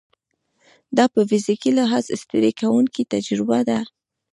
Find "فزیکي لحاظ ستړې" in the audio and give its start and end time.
1.29-2.51